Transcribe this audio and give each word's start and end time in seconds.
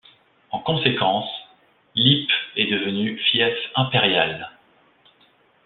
En 0.51 0.57
conséquence, 0.61 1.29
Lippe 1.93 2.31
est 2.55 2.65
devenu 2.71 3.19
fief 3.19 3.53
impérial. 3.75 4.49